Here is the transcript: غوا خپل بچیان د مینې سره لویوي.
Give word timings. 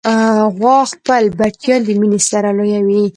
غوا 0.57 0.79
خپل 0.93 1.23
بچیان 1.39 1.81
د 1.85 1.89
مینې 1.99 2.19
سره 2.29 2.49
لویوي. 2.57 3.03